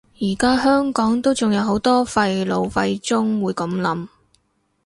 [0.19, 4.07] 而家香港都仲有好多廢老廢中會噉諗